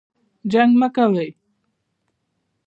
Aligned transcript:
جنګ 0.51 0.71
مه 0.79 0.87
کوئ 0.95 1.29